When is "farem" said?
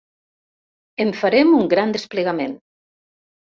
1.19-1.53